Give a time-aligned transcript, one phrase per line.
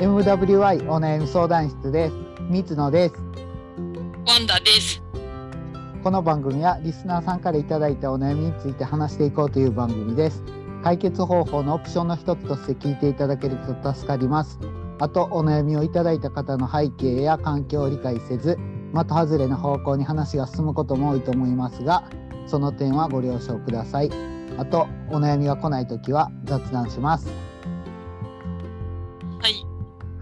[0.00, 2.14] MWI お悩み相談室です。
[2.48, 3.16] 水野です。
[4.28, 5.02] ワンダです。
[6.04, 10.44] この番組はリスナーさんからいただいたお悩みについて話していこうという番組です。
[10.84, 14.60] 解決方法のオプションの一つとして聞いていただけると助かります。
[15.00, 18.56] あと、お悩みをいただいた方の背景や環境を理解せず、
[18.94, 22.08] 的外れな方向に話が進むことも多いと思いますが、
[22.46, 24.10] その点はご了承ください。
[24.58, 27.47] あと、お悩みが来ないときは雑談します。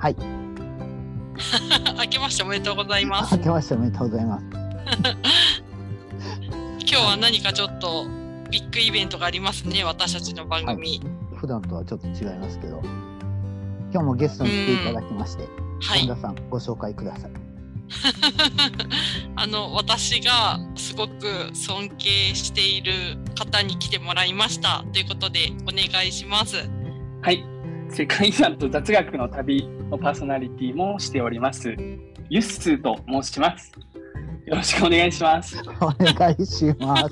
[0.07, 0.15] はい。
[0.15, 2.07] はい。
[2.07, 3.37] 明けましておめでとうございます。
[3.37, 4.45] 明けましておめでとうございます。
[6.89, 8.07] 今日は何かちょっと
[8.51, 11.01] ビッグイベントがありますね、私たちの番組。
[11.35, 12.81] 普段とはちょっと違いますけど、
[13.93, 15.49] 今日もゲストに来ていただきまして、
[15.81, 16.07] はい。
[16.07, 17.31] 本田さんご紹介ください。
[19.35, 22.93] あの、私がすごく尊敬している
[23.37, 24.85] 方に来てもらいました。
[24.93, 26.71] ということで、お願いします。
[27.23, 27.56] はい。
[27.97, 31.71] 世界遺産と雑学の旅のパーソナリティもしております。
[32.29, 33.73] ユッスーと申します。
[34.45, 35.57] よろしくお願いします。
[35.81, 37.05] お願いします。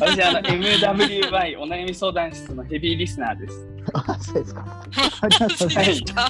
[0.00, 3.68] 私はあの MWY お悩み相談室のヘビーリスナーです。
[3.92, 4.64] あ、そうですか。
[5.20, 6.26] ありがとうございま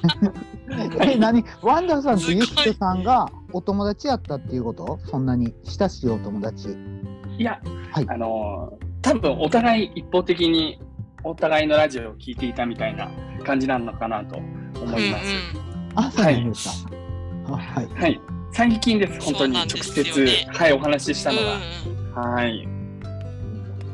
[0.98, 1.08] す。
[1.08, 1.44] え、何？
[1.62, 4.98] ワンダーさんとユッスさんがお友達やったっていうこと？
[5.06, 6.76] そんなに親しいお友達？
[7.38, 7.60] いや、
[7.92, 10.78] はいあのー多分お互い一方的に
[11.22, 13.10] お互いのラジオを聞いていたみたいな
[13.44, 14.46] 感じなのかなと思
[14.96, 15.24] うんいます。
[15.94, 16.90] あ、そうなんですか。
[17.48, 17.88] あはい。
[17.88, 18.20] はい。
[18.52, 21.36] 最近です、本当に直ですよね接、はい、お話ししたうん。
[21.36, 22.20] のうんが。
[22.20, 22.68] はい。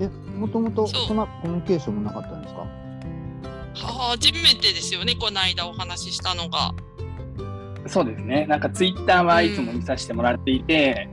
[0.00, 2.66] え、もともとそんなコミュニケーションもなかったんですか？
[3.74, 6.74] 初めてですよね、この間お話ししたのが。
[7.86, 8.46] そうですね。
[8.46, 11.08] なんかツイッターはいつも見させてもらっていて、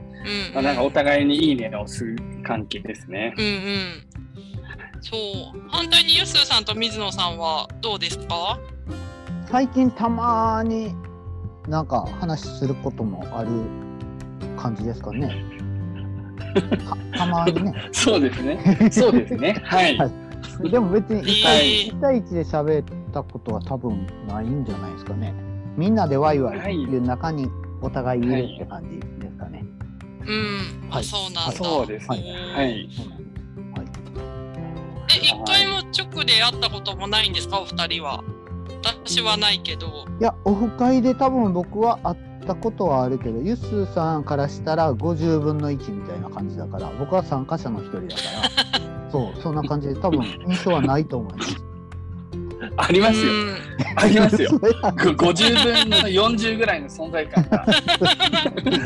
[0.48, 3.34] うん、まあ、なんかお互いにいいねを押す関係ですね。
[3.36, 4.13] うんうん。
[5.10, 5.68] そう。
[5.70, 8.58] 反対にユッスーさんと水野さんはどうですか？
[9.50, 10.94] 最近たまに
[11.68, 13.50] なんか話することもある
[14.56, 15.34] 感じですかね。
[17.12, 17.74] た たまにね。
[17.92, 18.88] そうですね。
[18.90, 19.60] そうですね。
[19.64, 19.96] はい。
[19.96, 20.10] はい
[20.70, 25.32] でも別に1え対ー一対一で喋ったことは多分ないんじゃないですかね。
[25.76, 27.48] みんなでワイワイいう中に
[27.80, 29.64] お互いいるって感じですかね。
[30.20, 30.88] うん。
[30.90, 31.52] あ、はいそうなんだ。
[31.52, 32.34] そうですね。
[32.54, 32.88] はい。
[35.24, 38.22] 一回も直で会ったこともないんですか、お二人は。
[38.84, 39.86] 私はないけど。
[40.20, 48.22] いや、オフ会で多分僕は会ったことはあるけど、ユスさんからしたら50分の1みたいな感じだから、僕は参加者の一人だか
[48.76, 51.63] ら、 そう、そんな感じで多分印象はないと思います。
[52.76, 53.32] ありますよ。
[53.32, 53.56] うん
[53.96, 54.50] ありますよ。
[54.60, 54.98] それはご
[55.32, 57.66] 50分の40ぐらいの存在感が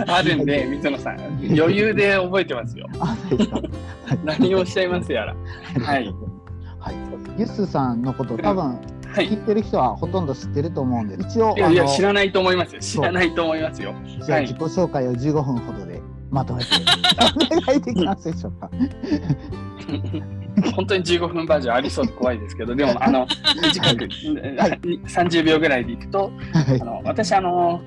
[0.16, 1.20] あるんで、水野さん、
[1.58, 2.86] 余裕で覚えてますよ。
[4.24, 5.34] 何をおっしゃいますやら。
[5.82, 6.14] はい。
[6.78, 6.94] はい。
[7.38, 8.78] ユスさんのこと多分
[9.12, 9.28] はい。
[9.30, 12.80] 聞いてる人はほとんど知ってると思うんで、一応、いや知らないと思いますよ。
[12.80, 13.90] 知らないと思いますよ。
[13.90, 16.70] はいじゃあ自己紹介を15分ほどでまとめて
[17.54, 18.70] お願いできますでしょうか。
[20.74, 23.26] 本当に15分バージョンありそうで怖いですけど、でも、 あの、
[23.62, 24.08] 短く、
[24.58, 24.80] はい。
[25.06, 27.80] 30秒ぐらいでいくと、はいあの私、あの、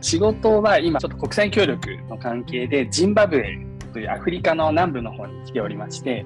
[0.00, 3.58] 仕事は今、ちょっと国際協力の関係で、ジンバブエ
[3.92, 6.24] というアフリカの南部の方に来ておりまして、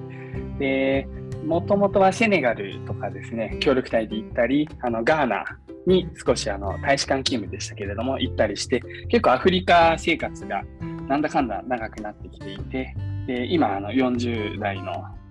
[0.59, 1.07] で、
[1.45, 5.43] もともとはセネガルとかですね、協力隊で行ったり、あのガーナ
[5.85, 10.63] に少しあの大使館勤務でしたけれども、行ったりして、結構アフリカ生活が
[11.07, 12.95] なんだかんだ長くなってきていて、
[13.27, 15.22] で今あの40代の既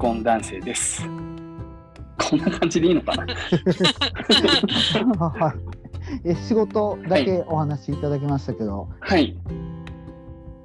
[0.00, 1.06] 婚男性です。
[2.30, 3.26] こんな感じでいいのかな？
[5.28, 5.54] はい。
[6.24, 9.36] え仕事だけお話しいただきましたけど、はい。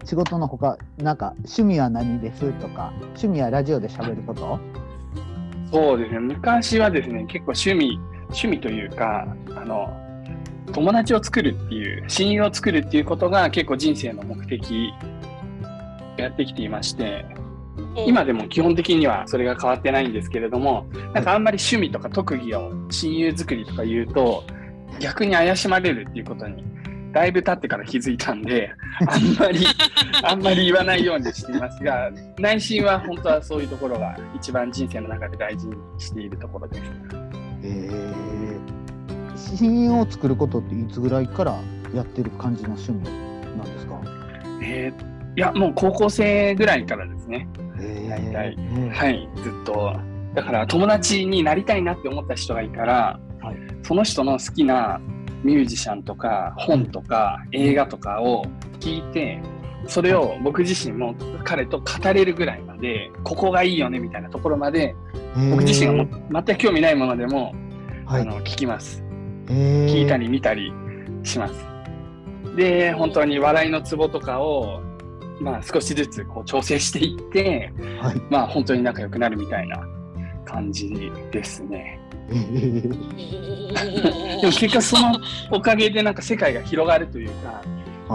[0.05, 4.57] 仕事のほかなんか趣味は何ですとか趣味はラジオで喋ること？
[5.71, 6.19] そうですね。
[6.19, 9.89] 昔はですね、結構趣味、趣味というか、あの、
[10.71, 14.93] 友達を作るっていう、親友を作るっていうことが結構人生の目的
[16.17, 17.25] やってきていまして、
[18.07, 24.43] 今でも基本的にはそれが変わってないんですけれども、なんかあんまり趣味とか特技を親友作りとか言うと、
[24.99, 26.63] 逆に怪しまれるっていうことに、
[27.11, 28.71] だいぶ経ってから気づいたんで、
[29.07, 29.65] あんまり、
[30.23, 36.81] あんまり言わないようにしていますが、内心は本当はそういうところが一番人生の中で大事にしているところです。
[37.63, 41.55] えー、親友を作ることっていつぐらいから
[41.93, 43.03] やってる感じの趣味
[43.57, 44.01] なんですか？
[44.61, 47.47] えーいや、もう高校生ぐらいからですね。
[47.79, 48.55] え大体。
[48.55, 49.93] ーはい、ずっと。
[50.33, 53.55] だから友達になりたいなって思った人がいたら、はい。
[53.83, 54.99] その人の好きな
[55.43, 58.45] ミュージシャンとか本とか映画とかを
[58.79, 59.41] 聞いて、
[59.87, 64.95] それを僕自身も彼と語れるぐらいまで、ここがいいよねみたいなところまで、
[65.51, 67.53] 僕自身がも全く興味ないものでも、
[68.05, 68.21] はい。
[68.21, 69.03] あの聞きます。
[69.47, 70.73] 聞いたり見たり
[71.23, 71.53] します。
[72.55, 74.81] で、本当に笑いのツボとかを、
[75.39, 78.21] まあ少しずつこう調整していって、はい。
[78.29, 79.85] まあ本当に仲良くなるみたいな
[80.45, 80.89] 感じ
[81.31, 81.99] ですね。
[82.29, 82.81] えー
[84.41, 85.19] でも結果その
[85.51, 87.61] おかげでなんか世界が広がるというか、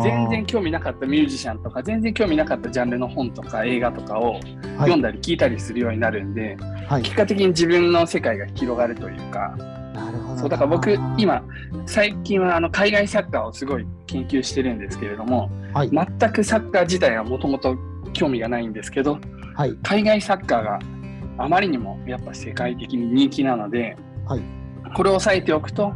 [0.02, 4.42] 全然興味なかったミュージシャンとか、全然興味なかったジャンルの本とか映画とかをはい
[4.78, 6.56] 読んだり聞いたりするようになるんで、
[6.88, 7.02] はい。
[7.02, 9.54] 結果的に自分の世界が広がるというか。
[10.36, 11.42] そうだから僕今
[11.86, 15.90] 最近はあの海外サッカーをすごい研究してるんですけれどもはい。
[15.90, 17.76] 全くサッカー自体はもともと
[18.12, 19.18] 興味がないんですけど
[19.54, 19.76] はい。
[19.82, 20.78] 海外サッカーが
[21.38, 23.96] あまりにもやっぱ世界的に人気なので、
[24.26, 24.42] はい
[24.96, 25.92] これを押さえておくと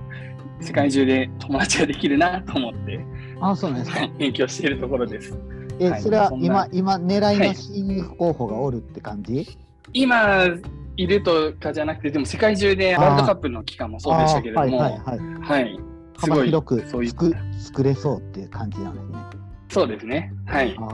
[0.60, 3.04] 世界中で友達ができるなと思って
[3.40, 4.08] あ、そうなんですか。
[4.18, 5.36] 勉強しているところです。
[5.80, 9.58] え、はいそれは今、今、狙いのはい新入候補がおるって感じ、
[9.92, 10.46] 今
[10.96, 15.40] いるとかじゃなくてでも世界中でワールドカップの期間もそうでしたけれども、はいはいはい。
[15.40, 15.80] はい、
[16.18, 17.10] すごい幅広くそういう
[17.58, 19.18] 作れそうっていう感じなんですね。
[19.68, 20.32] そうですね。
[20.46, 20.84] はいは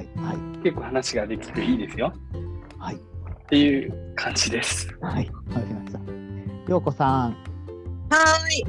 [0.00, 2.12] いはい結構話ができていいですよ。
[2.78, 2.98] はいっ
[3.50, 4.88] ていう感じです。
[5.00, 5.28] はい。
[5.48, 6.70] わかりました。
[6.70, 8.64] ようこさん、はーい、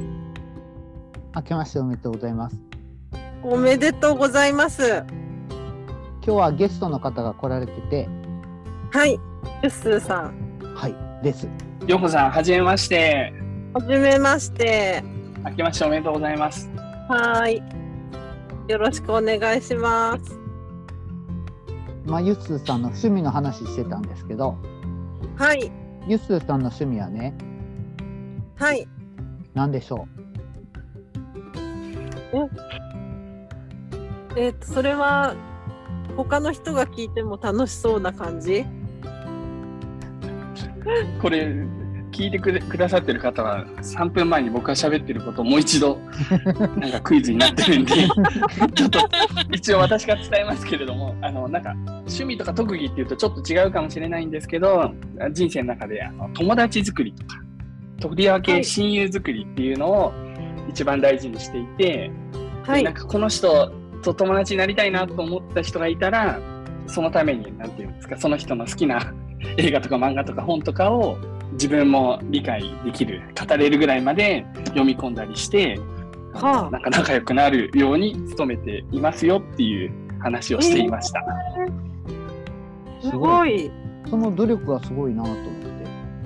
[1.36, 2.56] 明けましておめでとうございます。
[3.44, 5.04] おめでとうございます。
[6.24, 8.08] 今日はゲストの方が来られてて、
[8.92, 9.18] はい、ユ
[9.62, 10.51] ッスーさん、
[10.82, 11.48] はい、です。
[11.86, 13.32] ようこさん、はじめまして。
[13.72, 15.00] はじめまして。
[15.44, 16.68] 明けましておめでとうございます。
[17.08, 17.62] はーい、
[18.68, 20.36] よろしくお願いします。
[22.04, 24.56] まあ、ユッスーさんの趣味の話してたんですけど、
[25.36, 25.70] はい、
[26.08, 27.32] ユッスーさんの趣味はね、
[28.56, 28.88] はい、
[29.54, 30.08] 何でしょ
[34.36, 34.48] え？
[34.48, 35.36] っ、と、それは。
[36.16, 38.66] 他の人が聞いても楽しそうな感じ？
[41.20, 41.54] これ、
[42.12, 45.98] 聞いてくれくださってる方は、3分前に僕が喋ってることをもう一度、
[46.76, 47.92] なんかクイズになってるんで、
[48.74, 48.98] ちょっと
[49.50, 54.92] 一応私が伝えますけれども、あの、なんか、趣味とか特技っていうとちょっと違うかもしれないんですけど、
[55.32, 57.40] 人生の中であの友達作りとか、
[58.00, 58.64] とりわけはい。
[58.64, 60.12] 親友作りっていうのを
[60.68, 62.10] 一番大事にしていて、
[62.66, 62.82] はい。
[62.82, 66.38] なん、かこの人と友達になりたいなと思った人がいたら
[66.86, 69.14] そのためになんていうんですかその人の好きな
[69.56, 71.18] 映画とか漫画とか本とかを
[71.52, 75.78] 自分も理解できる語れるぐらいまで読み込んだりして、
[76.32, 81.20] はあなんか仲良くなるように努めていますよっていう話をしていました。
[83.02, 83.06] う。
[83.06, 83.70] すごい。
[84.08, 85.50] その努力がすごいなと思って。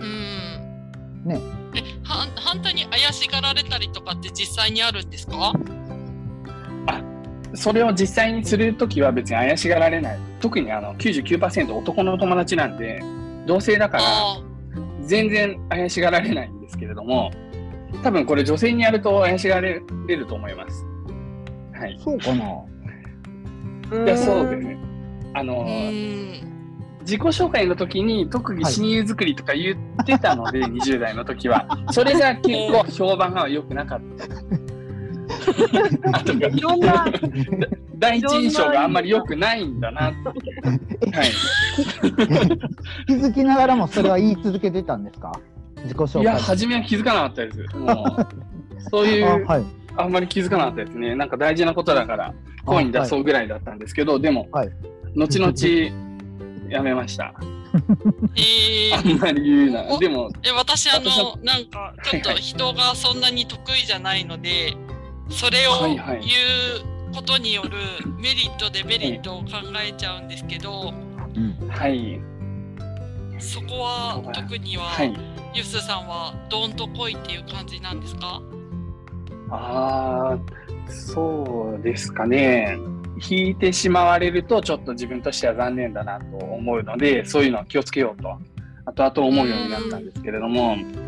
[0.00, 1.24] うん。
[1.24, 1.40] ね。
[1.74, 5.52] え、は反対に怪しがられたりとかって実際にあるんですか？
[7.56, 10.18] それを実際にするときは別に怪しがられない。
[10.40, 13.02] 特にあの99%男の友達なんで
[13.46, 14.42] 同性だからあ
[15.02, 17.30] 全然怪しがられないんですけれども、
[18.02, 20.84] 多分これ女性にやると怪しがられると思います。
[21.72, 21.98] はい。
[22.02, 24.04] そうかな。
[24.04, 24.78] いや、そうですね。
[25.34, 25.42] ああ。
[25.42, 26.46] のう、ん。
[27.02, 31.68] 自己紹介の時に特技親友作りとか言ってたので、20代の時は。
[31.92, 34.26] それが結構評判が良くなかった。
[36.12, 37.06] あ といろんな。
[37.98, 41.10] 第一印象があんまり良くないんだなって。
[41.10, 41.30] はい。
[43.06, 45.32] 気づきながらもそれは言い続けてたんですか？
[45.82, 46.22] 自己紹介。
[46.22, 47.76] いや、初めは気づかなかったです。
[47.76, 48.26] もう、
[48.90, 49.64] そういう、あはい。
[49.98, 51.14] あんまり気づかなかったですね。
[51.14, 54.70] なんか大事なことだから、声に出そうぐらいだったんですけど、でも、はい
[55.16, 55.52] 後々、
[56.68, 57.32] やめました。
[58.36, 59.84] えあー、んまり言うな。
[59.88, 64.74] おでも、え私あ私のなんかちょっと人がそんなに得意じゃないので、
[65.28, 67.70] それを言うことによる
[68.18, 69.48] メリットデメリットを考
[69.86, 70.92] えちゃうんですけど、
[71.34, 71.68] うん。
[71.68, 72.20] はい。
[73.38, 75.14] そこは特には、はい。
[75.54, 78.40] ユスさんはどんと来いっていう感じなんですか？
[79.50, 82.78] ああ、そうですかね。
[83.30, 88.38] 引いてしまわれると、ちょっと自分としては残念だなと思うので、そういうのは気をつけようと、
[88.84, 91.05] 後々思うようになったんですけれども、うん、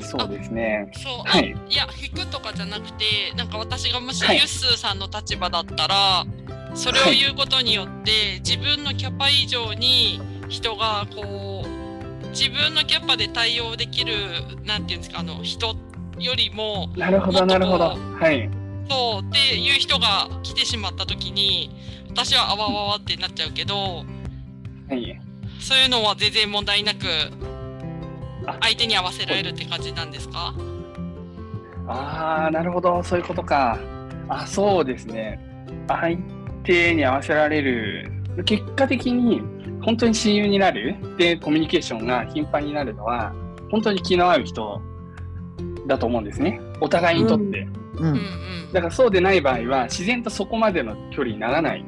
[0.00, 0.90] そうですね。
[0.92, 3.04] そう、はいあいや引くとかじゃなくて
[3.36, 6.26] なんか私がもしはいユッスーさんの立場だったら、
[6.74, 14.14] それを言うことによって、自分のキャパ以上に人がこう自分のキャパで対応できる
[14.64, 15.76] なんていうんですかあの人
[16.18, 17.96] よりもなるほど、なるほど。
[17.96, 18.50] はい。
[18.88, 21.70] そうっていう人が来てしまった時に
[22.08, 24.04] 私はあわわわってなっちゃうけど
[24.88, 25.20] はい。
[25.60, 27.30] そういうのは全然問題なくあ
[28.44, 30.54] 相手に合わせられるって感じなんですか？
[31.86, 33.78] ああ、なるほど、そういうことか。
[34.28, 35.40] あ、そうですね。
[35.88, 36.16] 相
[36.62, 38.10] 手に合わせられる。
[38.44, 39.42] 結果的に
[39.82, 43.32] 本当に親友になるでコミュニケーションが頻繁になるのは
[43.70, 44.80] 本当に気の合う人
[45.86, 46.60] だと思うんですね。
[46.80, 47.44] お互いにとって。
[47.44, 48.72] ううんうんん。
[48.72, 51.84] だからそうでない場合は自然とそこまでの距離にならない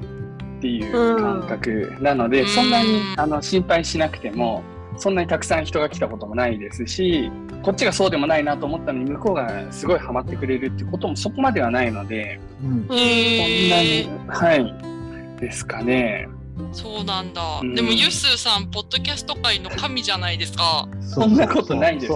[0.59, 4.63] っていう感覚なので、うんそんなにあの心配しなくても
[4.97, 7.31] そんなにたくさん人が来たこともないですし
[7.63, 12.87] こっちがそうでもないなと思ったのに向こうがすごいハマってくれるっていうこともそこまではないのでうん。
[12.87, 16.29] そんなへにはいですかね。
[16.29, 17.61] ーそうなんだ。
[17.61, 20.89] うんでもユッスーさんポッドキャスト界の神じゃないですか。
[21.01, 22.13] そんなことないです。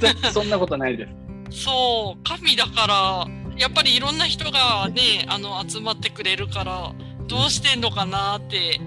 [0.00, 1.06] 全くそんなことないで
[1.50, 1.64] す。
[1.64, 3.26] そう神だから
[3.58, 6.92] やっぱりいろんな人がねあの集まってくれるから
[7.26, 8.80] どうしてんのかなって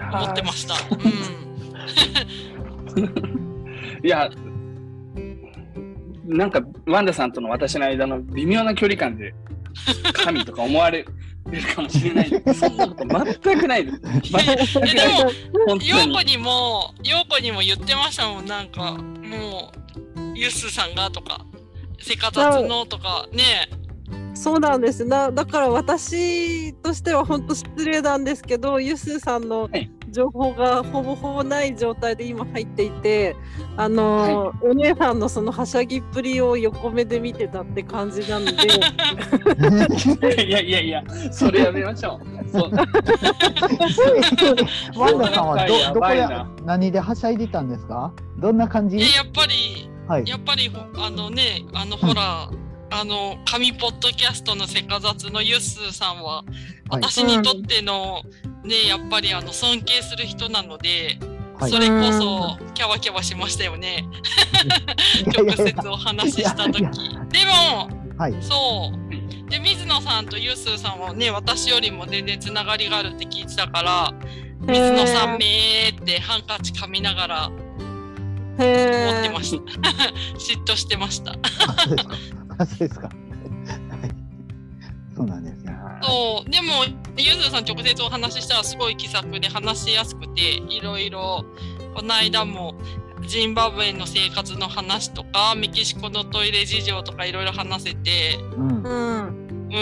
[0.00, 0.74] 思ってました。
[2.96, 3.08] うん。
[4.04, 4.30] いや、
[6.24, 9.34] なんか、ワンダさんとの私の間の微妙な距離感で、
[10.12, 11.04] 神とか思われ
[11.50, 12.60] るかもしれないです。
[12.60, 13.06] そんなこと
[13.42, 14.00] 全くないです。
[14.00, 15.30] 全くえでも
[15.66, 16.22] 本当に陽子。
[16.22, 19.72] にも陽子にも言ってましたもんなんかも
[20.16, 21.44] うユッスーさんがとか
[22.00, 23.68] せかざつのとかね
[24.38, 25.04] そうなんです。
[25.04, 29.90] なだから私としては本当失礼なんですけどゆすーさんのはい。
[30.10, 33.36] 情報がほぼほぼない状態で今入っていて
[33.76, 38.52] あのーお姉さんのそのはしゃぎっぷりを横目で見てたって感じなので。
[40.46, 42.48] いやいやいや、それやめましょう。
[42.50, 42.70] そう
[44.98, 46.50] ワンダさんはやどどこでばいな。
[46.64, 48.10] 何ではしゃいでたんですか？
[48.38, 48.96] どんな感じ？
[48.96, 50.24] えやっぱりはい。
[50.26, 52.48] やっぱりほあのねあのほら
[52.90, 56.44] あの神ポッドキャストのせかざつのユッスーさんは
[56.90, 57.02] はい。
[57.02, 58.22] 私にとっての
[58.64, 61.18] ねやっぱりあの尊敬する人なので
[61.58, 61.70] はい。
[61.70, 64.04] それこそキャワキャワしましたよね。
[65.36, 66.80] 直接お話しした時。
[66.80, 68.36] でもはい。
[68.40, 69.50] そう。
[69.50, 74.12] で、水野さんとユースーさんはね、私よりも全然つながりがあるって聞いてたから、
[74.60, 77.50] 水野さんめーってハンカチ噛みながら
[78.58, 79.62] 思へってました。
[80.38, 81.32] 嫉妬してました。
[81.32, 81.36] あ
[81.76, 82.16] そうですか。
[82.58, 83.08] あそうですか。
[83.08, 84.10] はい。
[85.16, 85.72] そうなんですね。
[86.02, 86.50] そう。
[86.50, 86.84] でも、
[87.16, 91.44] ユースーさん直接お話ししたらすごい気さくで話しやすくて、いろいろ、
[91.94, 92.74] この間も、
[93.26, 98.68] ジンバブエの生活の話とか、メキシコのトイレ事情とかいろいろ話せて、うん。
[98.68, 99.78] うんうん。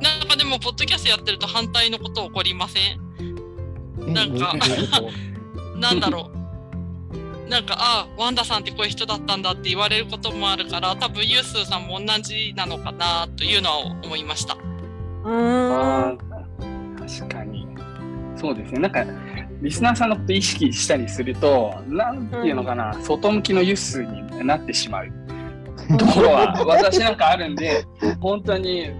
[0.00, 3.00] なんかでも、ポッドキャストやってると反対のこと起こりません？
[4.14, 4.54] なんか
[5.76, 7.48] なんだろう。
[7.48, 14.56] なんか、あワンダさんってこういう人だったんだって言われることもあるから、多分ユースーさんも同じなのかなというのは思いました。
[15.24, 17.66] うんあー確かに。
[18.36, 18.80] そうですね。
[18.80, 19.04] なんか、
[19.62, 25.08] リスナーさんのこと意識したりすると、なんていうのかな、外向きのユッスーになってしまう
[25.98, 27.84] ところは、私なんかあるんで、
[28.20, 28.90] 本当に、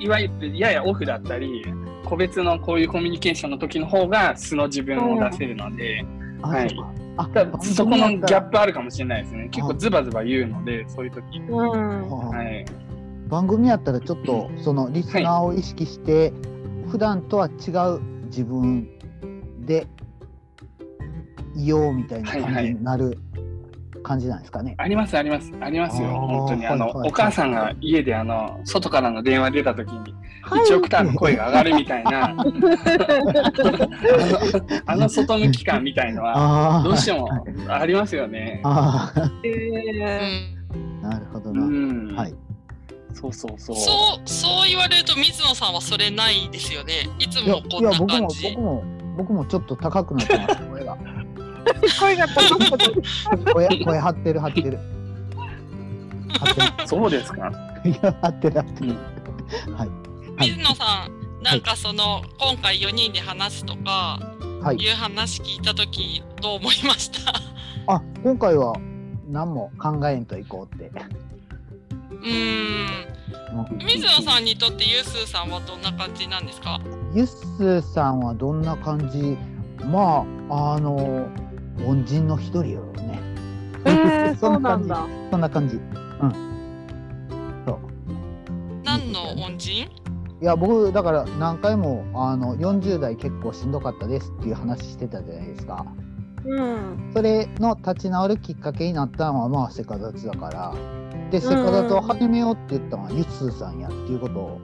[0.00, 1.64] いわゆるややオフだったり、
[2.08, 6.06] 個別のこういうコミュニケーションの時の方が素の自分を出せるので、
[6.40, 6.76] あ、はい。
[7.18, 7.28] あ、
[7.62, 8.52] そこのギャップ。
[8.52, 9.48] プあるかもしれないですね。
[9.50, 11.38] 結構ズバズバ言うので、そういう時。
[11.38, 12.64] うんはい。
[13.28, 16.32] 番組やったらちょっとそのリスナーを意識して、
[16.90, 18.88] 普段とは違う自分
[19.66, 19.86] で
[21.54, 23.18] いようみたいな感じになる
[24.02, 24.74] 感じなんですかね？
[24.78, 32.44] ありますありますありますよ本当にあの、はいはいはいお母さんが家であの外からの電話出た時にはい1オクターブ声が上がるみたいな、 あの
[34.86, 36.82] あの外向き感みたいのは。
[36.82, 37.28] どうしても
[37.68, 38.60] ありますよね。
[38.62, 39.10] な
[41.18, 41.60] るほどうな。
[41.66, 42.34] ん、はい。
[43.14, 43.76] そうそうそう。
[43.76, 43.92] そ
[44.24, 47.08] う、そう言われると水野さんはそれないですよね。
[47.18, 48.50] いつもこんいや僕もな感じ。
[48.50, 48.84] 僕も
[49.16, 50.96] 僕もちょっと高くなってます声が。
[51.72, 54.78] ー 声が高くなる声声張ってる張ってる。
[56.40, 57.50] 張ってそうですか。
[57.84, 57.90] る。
[57.90, 58.96] いや張ってる張ってる。
[59.74, 64.20] はいはい水野さん、なんかその、今回4人で話すとか
[64.62, 64.76] はい。
[64.76, 67.32] いう話聞いたとき、どう思いました？
[67.92, 68.74] あ今回は
[69.28, 70.90] 何も考えんといこうって。
[72.10, 73.08] うーん。
[73.84, 76.80] 水野さんにとってユースーさんはどんな感じなんですか？
[77.14, 79.36] ユッスさんはどんな感じ？
[79.86, 81.26] まああの
[81.86, 83.20] 恩人の一人よね。
[83.84, 85.06] えー、 そうなんだ。
[85.30, 85.76] そんな感じ。
[85.76, 86.32] うん。
[87.66, 87.78] そう。
[88.84, 89.88] 何の恩人？
[90.40, 95.84] いや僕だから何回もあの40代結構しんどかったですっていう話してたじゃないですか。
[96.44, 97.10] うん。
[97.12, 100.74] それの立ち直るきっかけになったのはまあセカザツだから。
[101.30, 104.60] でセカザツを始めようって言ったのはユッスーさんやっていうことを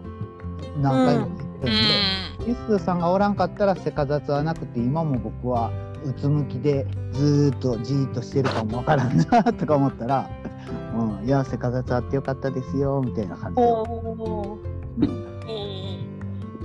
[0.80, 2.44] 何回も言ってるんうで。
[2.44, 2.49] ん。
[2.49, 5.71] ユッスーさんがおらんかったらセカザツはなくて今も僕は
[6.05, 10.29] うつむきでずーっとじーっとしてるかもわからんなとか思ったら
[10.97, 14.59] 「うん、いやセカザツあってよかったですよ」みたいな感じで、お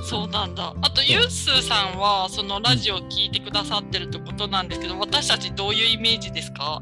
[0.01, 0.73] そうなんだ。
[0.81, 6.81] あと、ユースーさんは、そのラジオを聞いてくださってるってことなんですけど、私たちどういうイメージですか？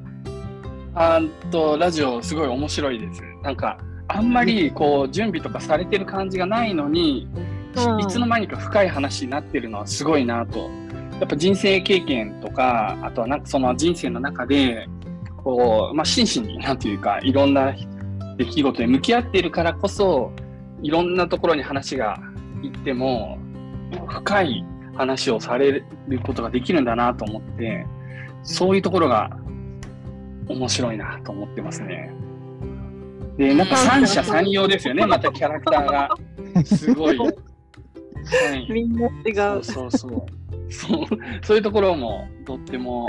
[0.93, 3.21] さんとラジオすごい面白いです。
[3.41, 10.69] なんか、あんまりこう準備とかされてる感じがないのに、うんいつの間にか深い話になってるのはすごいなと。
[11.19, 14.87] やっぱ人生経験とか、あとはなんかその人生の中で、
[15.37, 17.73] こう、まあ、真摯に、なんていうか、いろんな
[18.37, 20.31] 出来事に向き合っているからこそ、
[20.83, 22.19] いろんなところに話が
[22.61, 23.37] いっても、
[24.07, 27.87] 深い話をされることができるんだなと思って、
[28.43, 29.37] そういうところが
[30.47, 32.11] 面白いなと思ってますね。
[33.37, 36.09] で、なんか三者三様ですよね、 またキャラクターが。
[36.65, 37.17] すごい。
[37.17, 37.25] は
[38.55, 39.63] い、みんな違う。
[39.63, 40.36] そうそうそう。
[40.69, 41.05] そう
[41.43, 43.07] そういうところもとっても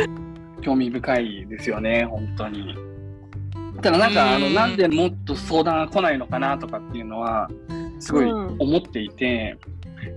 [0.60, 2.74] 興味深いですよね、本当に。
[3.82, 7.48] ただなんか、あの、うんなんでもっと相談が来ないのかなとかっていうのは、
[8.00, 9.56] すごいうん思っていて、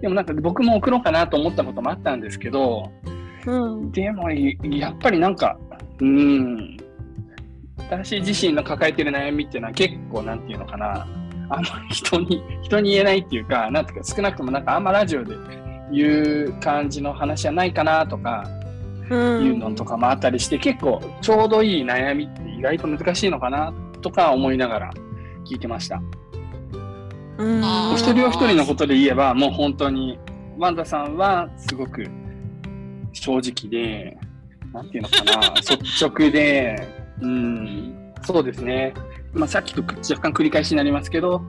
[0.02, 2.92] でもなんか僕も送ろうかなと思ったこともあったんですけど、
[3.46, 3.92] うん。
[3.92, 5.58] でもいやっぱりなんか、
[6.00, 6.78] うん、
[7.78, 11.08] 私自身の抱えてる悩みっていうのは結構なんていうのかな、
[11.50, 15.36] あんまり人に、人に言えないっていうか、なんていうか少なくともなんかあんまラジオで
[15.92, 18.44] 言う感じの話じゃないかなとか、
[19.10, 19.46] うん。
[19.46, 24.94] いうのとかもあったりして、結構ちょうどいい悩みって意外と難しいのかなとか思いながら
[25.46, 26.02] 聞いてました。
[27.38, 30.18] お一人お一人のことで言えば、もう本当に、
[30.58, 32.06] ワンダさんはすごく
[33.14, 34.18] 正直で、
[34.74, 36.76] なんていうのかな、 率直で、
[37.20, 38.94] うん、そうですね。
[39.34, 41.42] まあ、さっきと若干繰り返しになりますけど、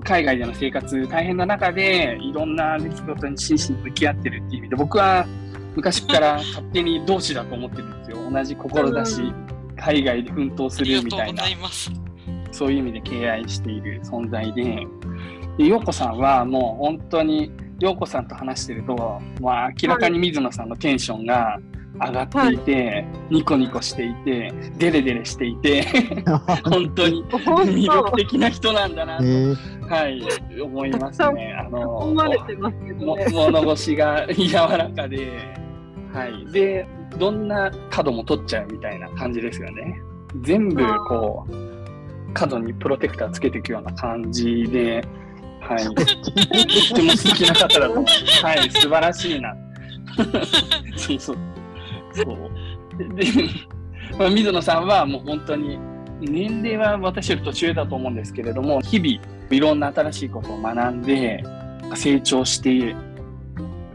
[0.00, 5.26] 海外での生活大変な中で、いろんな出来事に真摯に向き合ってるっていう意味で、僕は
[5.76, 8.30] 昔から勝手に同志だと思ってるんですよ。
[8.30, 9.34] 同じ志、う
[9.76, 11.90] 海外で奮闘するみたいなざいます。
[12.50, 14.86] そういう意味で敬愛している存在で、
[15.58, 21.58] で陽子さんはもう本当に、陽子さんと話してると、まあ、明らかに水野さんのテンションが
[21.94, 25.84] 上がっていて、ニコニコしていて、デレデレしていて、
[26.64, 28.16] 本当に本魅力当。
[28.16, 29.56] 的な人なんだなと、えー
[29.92, 30.22] はい、
[30.58, 31.54] 思いますね。
[31.54, 33.26] あの思われてますけどもね。
[33.30, 35.28] 物腰が柔らかで、
[36.14, 36.50] はい。
[36.50, 40.00] で、どんな角も取っちゃうみたいな感じですよね。
[40.40, 45.04] 全部こう、角にプロテクターつけていくような感じで、
[45.60, 45.84] はい。
[45.84, 48.44] とっても素敵な方だと思います。
[48.46, 49.54] はい、素晴らしいな。
[50.96, 51.36] そうそう。
[52.14, 53.14] そう。
[53.14, 53.26] で、
[54.18, 55.78] まあ、水野さんはもう本当に、
[56.22, 61.42] 年齢は私より年上だと思うんですけれども、日々いろんな新しいことを学んで、
[61.94, 62.94] 成長して、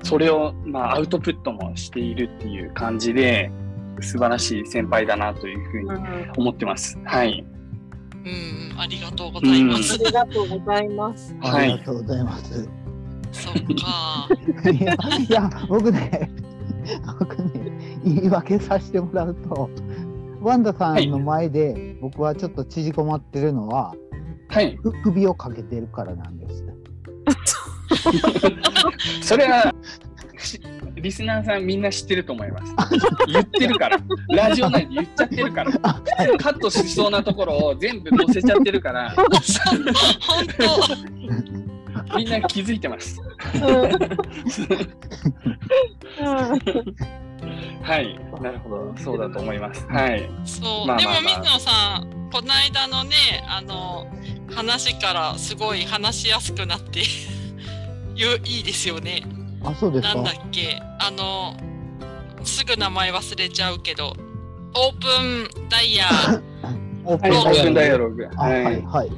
[0.04, 3.52] それをまあアウトプットもしているっていう感じで、
[4.02, 7.00] 素晴らしい先輩だなというふうにうん思ってます。
[7.04, 7.46] はい。
[8.26, 9.94] うん、ありがとうございます。
[9.94, 11.36] ありがとうございます。
[11.42, 12.70] ありがとうございます。
[13.32, 14.30] そっか。
[14.72, 16.30] いや、いや僕ね、
[17.20, 17.52] 僕ね、
[18.04, 19.70] 言い訳させてもらうと、
[20.42, 24.07] ワンダさんの前で僕はちょっと縮こまってるのは、はい。
[24.82, 26.66] ふ首をかけてるからなんです。
[29.22, 29.74] それは、
[30.38, 30.62] し
[30.96, 32.74] リスナーさんみんな知ってると思います。
[33.28, 34.00] 言ってるから。
[34.30, 35.72] ラジオ内で言っちゃってるから。
[35.84, 36.02] あ
[36.40, 39.16] カットしそうなところを全部載せちゃってるから。
[42.16, 43.22] みんな気づいてます。
[47.82, 48.20] はい。
[48.42, 48.94] なるほど。
[48.98, 49.86] そうだと思います。
[49.88, 50.30] はい。
[50.46, 53.16] そう、まあまあまあでも水野さん、この間のね、
[53.48, 54.08] あの
[54.54, 57.02] 話からすごい話しやすくなって
[58.16, 59.24] ゆいいですよね。
[59.64, 60.16] あ、そうですか？
[60.16, 60.32] なんだ。
[60.32, 61.56] っけ、あの
[62.44, 64.14] すぐ名前忘れちゃうけど、
[64.76, 66.42] オープンダイヤー、
[67.06, 67.32] オープはい。
[67.38, 68.28] オープンダイアロログ。
[68.38, 69.12] あ、はい、はい。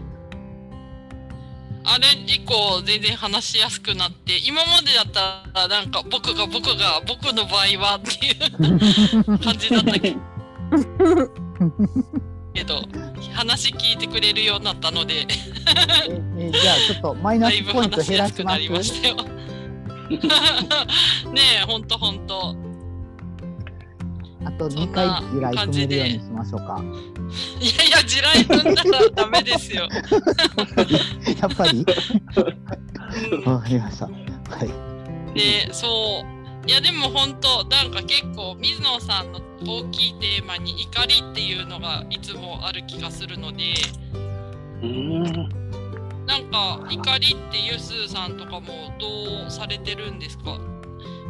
[1.92, 10.00] あれ以降全然話しやすくなって、今までだったらなんか僕が僕が僕の場合はっていう 感じだった
[12.54, 12.84] けど、
[13.34, 15.26] 話聞いてくれるようになったので。
[15.26, 15.28] え
[16.38, 19.16] えじゃあちょっとマイナスポイント減らしまやすくなりますしたよ。
[21.34, 22.56] ねえ、ほんとほんと。
[24.46, 26.82] あと2そんな回依頼組めるようにしましょうか。
[27.60, 29.88] いやいや、地雷踏んだらダメですよ。
[31.42, 31.86] やっぱり
[33.44, 34.06] うん わかりました。
[34.06, 34.12] は
[35.34, 35.34] い。
[35.38, 36.24] で、そ
[36.66, 36.70] う。
[36.70, 43.74] いや、でも本当なんか結構、水野さんの大きいテーマに怒りっていうのがいつもある気がするので、
[44.86, 45.24] ん。
[46.26, 50.58] なんか怒りってユスさんとかもどうされてるんですか？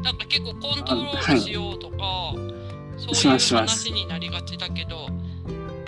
[0.04, 2.59] なんか結構コントロールしようとか、し
[3.00, 5.08] そういうますします話になりがちだけど、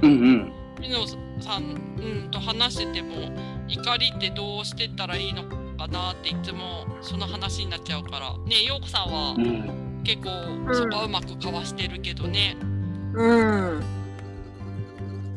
[0.03, 0.51] うんうん。
[0.79, 3.15] 水野さん、うん、と話してても
[3.67, 5.43] 怒りってどうしてったらいいの
[5.77, 10.01] かなっていつもその話になっちゃうからね陽子さんはうん。
[10.03, 10.29] 結構
[10.73, 12.57] そこはうまくかわしてるけどね、
[13.13, 13.43] う
[13.77, 13.83] ん。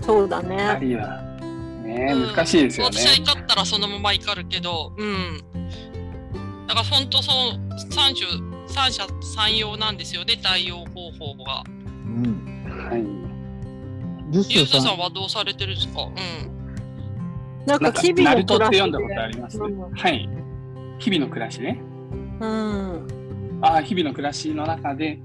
[0.01, 0.79] そうだあね。
[0.81, 1.21] りは。
[1.83, 2.99] ねうん難しいですよね。
[2.99, 5.43] 私は怒ったらそのまま怒るけど、うん。
[6.67, 8.27] だから本当そう、三種、
[8.75, 11.63] 三者三様なんですよね、対応方法が。
[11.69, 12.65] うん。
[12.67, 13.05] はい。
[14.51, 16.03] ゆうさん、とさんはどうされてるんですか？
[16.03, 17.67] うん。
[17.67, 19.59] なんかか日々ナルトの暮らしって読んだことあります？
[19.59, 20.29] うんはい。
[20.99, 21.81] 日々の暮らしね。
[22.41, 23.61] うん。
[23.63, 25.21] あ日々の暮らしの中で、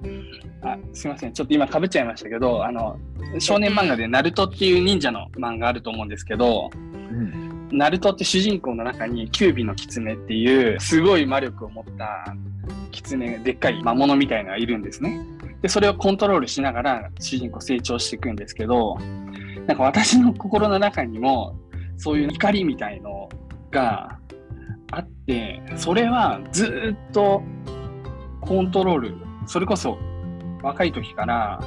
[0.61, 2.99] あすみません、ちょっと今かぶっちゃいましたけど、あの
[3.39, 7.67] 少年漫画でナルトっていう忍者の漫画あると思うんですけど、うん。
[7.71, 12.35] ナルトって主人公の中にキュービの狐っていうすごい魔力を持った
[12.91, 15.25] 狐、でっかい魔物みたいなのがいるんですね。
[15.61, 18.97] で、それをコントロールしながら主人公成長していくんですけど、
[19.67, 21.55] なんか私の心の中にも
[21.97, 23.29] そういう怒りみたいの
[23.71, 24.17] が
[24.91, 27.43] あって、それはずーっと
[28.41, 29.97] コントロール、それこそ
[30.63, 31.59] 若い時から、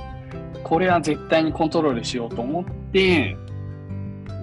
[0.65, 3.37] これは絶対にコントロールしようと思って、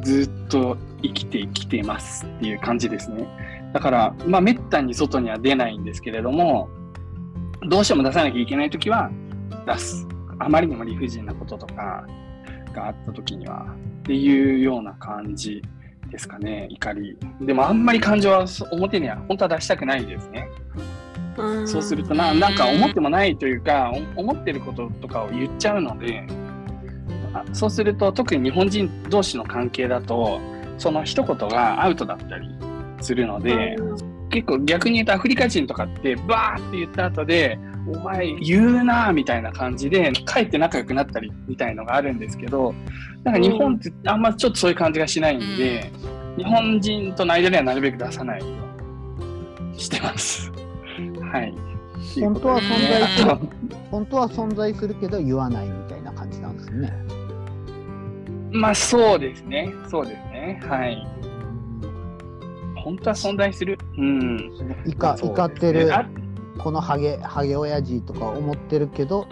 [0.04, 3.28] ずっと生きてきてますっていう感じですね。
[3.74, 6.70] だから、まあ、めったに外には出ないんですけれども、
[7.70, 9.12] どうしても出さなきゃいけないときは
[9.66, 10.08] 出す。
[10.40, 12.06] あまりにも理不尽なこととか
[12.74, 13.68] があったときには、
[14.00, 15.62] っていうような感じ
[16.10, 17.18] ですかね、怒り。
[17.42, 20.48] でも、あんまり感情はそ表には本当は出したくないですね。
[21.38, 26.26] うんそうするとな、なんか思ってもないというか、お思ってることとかを言っちゃうので、
[27.34, 30.42] あそうすると特に日本人同士の関係だと、
[30.78, 32.50] その一言がアウトだったり
[33.02, 33.76] するので、
[34.30, 37.58] 結構逆に言うとアフリカ人とかってバーって言った後で、
[37.88, 42.74] お前言うなみたいな感じで、かえって仲良くなったりみたいのがあるんですけど、
[43.24, 45.92] なんか日本ってあんまちょっとそういう感じがしないんで、
[46.38, 50.52] 日本人との間ではなるべく出さないようにしてます。
[51.32, 51.54] はい。
[52.22, 53.40] 本当は存在するあ、
[53.92, 56.94] 本当は存在するけど言わないみたいな感じなんですね。
[58.52, 59.72] まあそうですね。
[59.88, 60.62] そうですね。
[60.68, 61.08] はい。
[62.90, 63.78] 本当は存在する。
[63.98, 64.52] うん。
[64.88, 66.10] 怒ってるあ
[66.58, 69.28] このハゲハゲ親父とか思ってるけど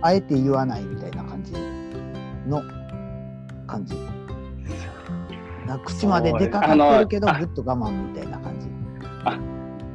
[0.00, 1.52] あえて言わないみたいな感じ
[2.48, 2.62] の
[3.66, 3.94] 感じ。
[5.66, 8.68] な口まで出かかってるけどぐっと我慢みたいな感じ。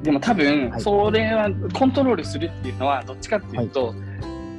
[0.04, 3.94] でも多分は、いそれはコントロールするっていうのは、どっちかっていうと、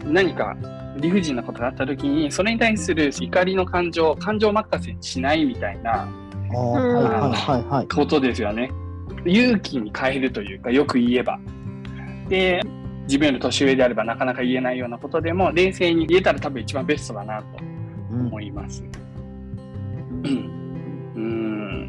[0.04, 0.56] 何か
[0.98, 6.08] 理不尽なことがあった時に、それに対する怒りの感情、感情任せにしないみたいな
[6.54, 7.88] ああはいはいはいはい。
[7.88, 8.70] ことですよね。
[9.24, 11.38] 勇気に変えるというか、よく言えば。
[12.28, 12.62] で、
[13.02, 17.46] 自分より年上であればなかなか言えないようなことでも、冷静に言えたら多分一番ベストだなと
[18.10, 18.82] うん思います。
[18.82, 18.86] う
[20.28, 20.58] ん。
[21.14, 21.86] うん。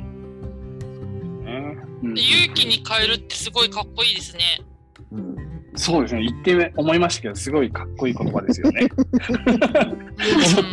[1.43, 4.43] ねうんで勇気に変えるってすごいかっこいいですね。
[5.79, 8.89] うんそうですね、言って思いましたけど、すごいかっこいい言葉ですよね。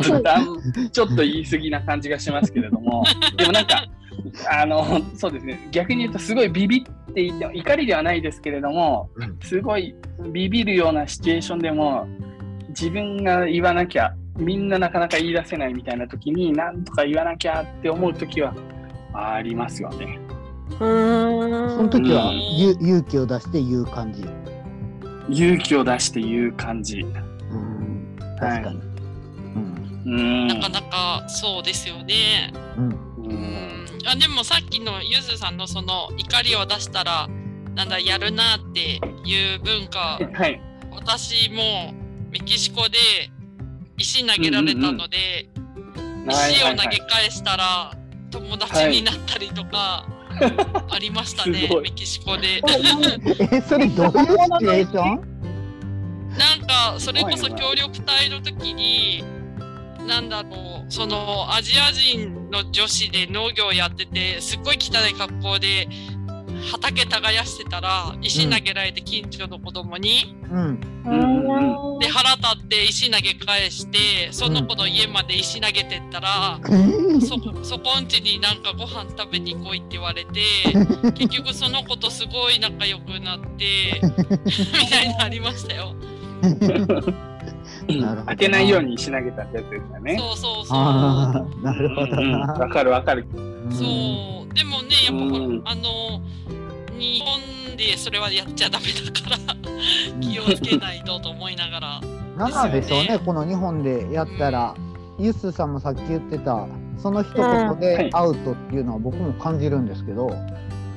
[0.03, 3.05] ちょっとちょっと言い過ぎな感じがしますけれども、
[3.37, 3.85] でもなんか、
[4.51, 9.95] あの、そうですね、逆に言うと、すごいビビっていて、怒りではないですけれどもうん、すごい
[10.33, 12.05] ビビるようなシチュエーションでも、
[12.69, 18.53] 自分が言わなきゃ、みんななかなか言い出せないみたいな時に、なんとか言わなきゃって思う時は
[19.13, 20.19] ありますよね。
[20.71, 21.77] うーん。
[21.77, 24.25] その時はうんゆ勇気を出して言う感じ。
[25.29, 27.01] 勇気を出して言う感じ。
[27.01, 28.87] うん確かに。
[30.47, 32.53] なかなかそうですよね。
[32.77, 37.27] うんううんん、あでもさっきのゆずさんのその怒りを出したら
[37.75, 40.61] なんだやるなっていう文化はい。
[40.91, 41.93] 私も
[42.31, 42.97] メキシコで
[43.97, 45.49] 石投げられたので、
[46.29, 47.93] 石を投げ返したら
[48.31, 50.07] 友達になったりとか
[50.89, 52.61] ありましたね、メキシコで。
[53.51, 54.25] えそれどういうシ
[54.59, 55.37] チュエーション？
[56.37, 59.23] なんかそれこそ協力隊の時に
[60.07, 65.87] なんだろうそのアジア人の女子で農業やっててすっごい汚い格好で
[66.71, 70.79] 畑耕してたら石投げられて近所の子供に、うん。
[71.05, 76.59] うんで腹立って石投げ返してその子の家まで石投げてったら、
[77.21, 80.41] そこそこんちになんかご飯食べに来いって言われて
[81.15, 83.99] 結局その子とすごい仲良くなって
[84.43, 85.95] みたいなのありましたよ。
[86.41, 87.13] なるほど
[88.27, 90.17] 当てないようにし投げたってやつですよね。
[90.17, 91.63] そうそうそう。
[91.63, 93.25] なるほどうんうんかるわかる。
[93.65, 93.85] うんそ
[94.49, 95.61] うでもねやっぱほら、うん。
[95.65, 96.21] あの
[96.97, 102.01] 日本でそれはやっちゃダメだから気をつけないとと思いながら。
[102.37, 103.19] なんでしょうね。
[103.23, 104.75] この日本でやったら、
[105.17, 106.67] ユッスーさんもさっき言ってた
[106.97, 108.09] その一言はでい。
[108.13, 110.27] アウトっていうのは僕も感じるんですけど、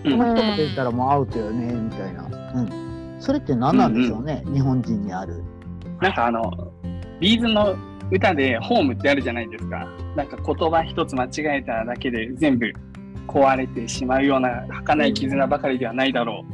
[0.04, 0.18] うん。
[0.18, 5.42] この一言言ったらもうアウトよねみたいな、うん、それって何なんでしょうね、日本人にある。
[6.00, 6.72] なんかあの、
[7.20, 7.76] ビーズの
[8.10, 9.88] 歌でホームってあるじゃないですか。
[10.16, 12.72] なんか言葉一つ間違えただけで全部
[13.28, 16.44] 壊れてしまうような儚い絆ばかりではないだろ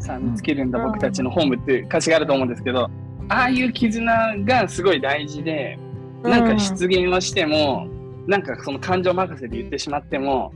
[0.00, 0.02] う。
[0.02, 2.90] さあ見つけるんだうん僕たちのホームって歌詞があると思うんですけど、
[3.28, 5.78] ああいう絆がすごい大事で、
[6.22, 7.86] なんか失言をしても、
[8.26, 10.52] なんかその感情任せで言ってしまっても、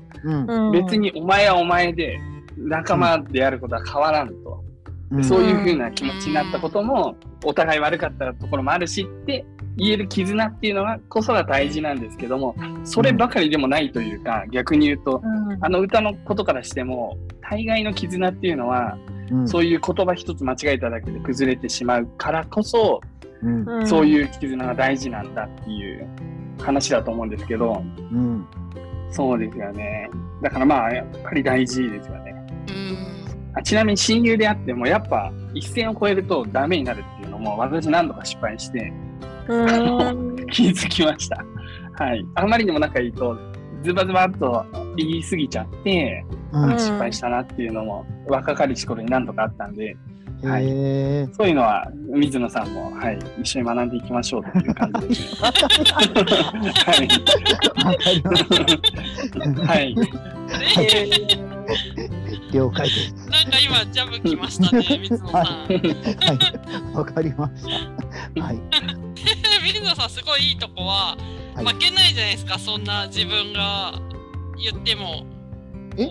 [0.73, 2.19] 別にお前はお前で
[2.57, 4.65] 仲間であることは変わらんと。
[5.11, 9.47] うんそういう風な気持ちになったことも、お互い悪かったところもあるしって
[9.79, 15.65] 言える絆っていうのはこそが大事なんですけども、そればかりでもないというか、逆に言うと、うん。
[15.65, 18.99] あの歌のことからしても、大概の絆っていうのは、
[19.31, 19.49] うん。
[19.49, 23.01] そういう言葉一つ間違えただけで崩れてしまうからこそ、
[23.87, 26.09] そういう絆が大事なんだっていう
[26.61, 28.45] 話だと思うんですけど、うん。
[29.13, 30.11] そうですよね。
[30.43, 32.35] だからまあ、やっぱり大事ですよね。
[32.69, 33.55] うん。
[33.55, 39.09] あちなみに親友であっても、やっぱ一線を越えるとダメになるっていうのも、私何度か失敗してうん
[40.51, 41.45] 気づきました。
[41.99, 42.25] はい。
[42.35, 43.37] あまりにも仲いいと、
[43.83, 49.97] ズバズバっと言い過ぎちゃって、うんん失敗したなっていうのも、若かりし頃に何度かあったんで、
[50.43, 50.65] はい
[51.35, 55.51] そういうのは水野さんも、はい、一緒に学んでいきましょうという感じですね。
[59.67, 59.95] はい。
[59.97, 60.05] は
[61.35, 61.59] い。
[62.53, 65.45] 了解ですなんか今ジャブ来ましたね、水野さん。
[65.45, 65.67] は
[66.95, 67.65] いわかりまし
[68.35, 68.61] たはい
[69.89, 71.17] 水野さんすごいいいとこは、
[71.55, 71.65] はい。
[71.65, 73.99] 負けないじゃないですかそんな自分が
[74.63, 75.25] 言っても。
[75.97, 76.11] え？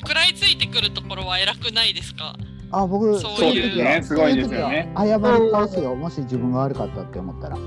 [0.00, 2.34] 食らいついてくるところは偉くないですか？
[2.70, 3.36] あ僕そういう。
[3.36, 4.90] そうですねすごいですよね。
[4.96, 7.56] 謝り倒すよもし自分が悪かったって思ったら。
[7.56, 7.66] うん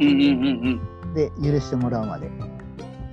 [0.00, 0.80] うんうん
[1.14, 2.28] で許してもらうまで。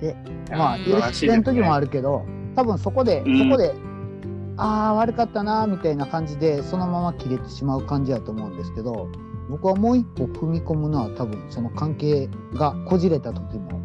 [0.00, 0.16] で
[0.50, 0.58] うん。
[0.58, 3.38] まあ許してん時もあるけど多分そこで、うん。
[3.38, 3.72] そこで
[4.56, 9.08] ああ悪かったなみたいな感じでそのまま切れてしまう感じやと思うんですけど
[9.52, 13.80] 僕はもう一歩踏み込むのは多分その関係がこじれた時も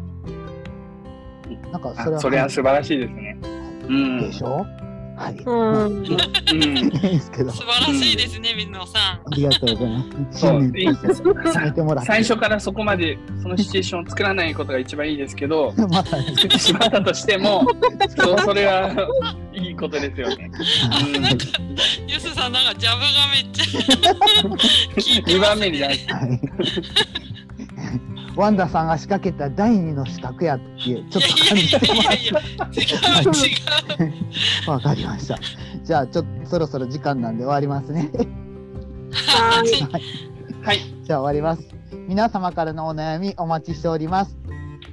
[1.70, 3.38] なんかそれはあそれは素晴らしいですね。
[3.88, 4.20] うん。
[4.20, 4.64] でしょ？
[5.18, 6.02] はい、うまあん。
[6.04, 9.02] ですけど素晴らしいですね、水野さん。
[9.02, 15.86] ありがとうございますそう信念として決めてもらって最初からそこまでそのシチュエーションを作らないことが一番いいですけど、作
[16.46, 17.66] ってしまったとしても、
[18.16, 18.92] そうそれは
[19.52, 20.50] いいことですよね。
[21.14, 21.22] うん。
[21.22, 21.38] なん。
[21.38, 21.44] か、
[22.06, 22.64] ユスさん、なん。
[22.66, 24.12] かジャブがめっちゃ
[24.44, 24.58] 効
[24.98, 25.96] いて2ます番目に大ね。
[25.98, 27.27] 事。
[28.38, 32.76] はいワンダさんが仕掛けた第二の仕掛けやっていうちょっと感じてもらっいやいやいやいや、違
[33.24, 33.26] う
[34.06, 34.12] 違う。
[34.64, 35.38] たわかりました
[35.82, 38.10] じゃあちょっとそろそろ時間なんで終わりますね
[39.12, 39.66] はい
[40.62, 40.78] はい。
[41.02, 41.66] じゃあ終わります。
[42.08, 44.36] 皆様からのお悩みお待ちしております。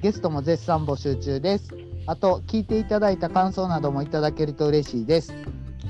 [0.01, 1.67] ゲストも絶賛募集中です。
[2.08, 5.34] あと、聞いていただいた感想などもいただけると嬉しいです。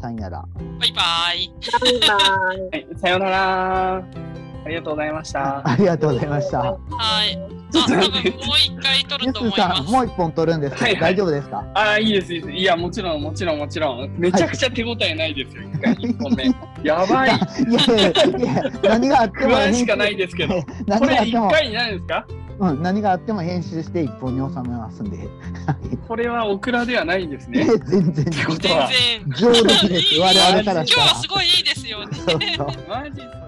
[0.00, 0.44] さよなら。
[0.78, 1.50] バイバイ。
[1.80, 3.94] バイバイはい、さようなら。
[3.96, 5.68] ありがとうございました。
[5.68, 6.58] ありがとうございました。
[6.60, 6.76] は
[7.24, 7.36] い。
[7.76, 9.82] あ、多分もう一回撮ユると思います。
[9.82, 11.64] スさん、もう一本取るんですか、はいはい大丈夫ですか？
[11.74, 12.52] ああ、いいです、いいです。
[12.52, 14.14] いや、もちろん、もちろん、もちろん。
[14.16, 16.44] めちゃくちゃ手応えないですよ、一回1本目。
[16.88, 17.30] やばい。
[17.30, 20.54] いやいやいや、何があっても不安しかないですけど。
[20.86, 22.26] 何これがあっても1回になるんですか？
[22.58, 25.16] うん、何があっても編集して一本に収めますんで。
[25.18, 25.24] は
[25.92, 27.64] いこれはオクラではないんですね。
[27.86, 28.88] 全然ってこと全は
[29.36, 29.52] 然。
[29.52, 30.20] 上出来です。
[30.20, 31.06] 我々から今日したら。
[31.06, 32.16] はすごいいいですよね。
[32.16, 33.43] そうそうマジっすか